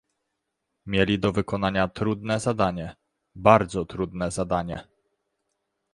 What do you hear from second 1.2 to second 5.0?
wykonania trudne zadanie, bardzo trudne zadanie